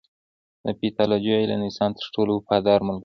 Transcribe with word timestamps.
د 0.65 0.65
پیتالوژي 0.79 1.31
علم 1.41 1.59
د 1.61 1.65
انسان 1.67 1.91
تر 1.99 2.05
ټولو 2.15 2.31
وفادار 2.35 2.79
ملګری 2.87 2.97
دی. 2.97 2.99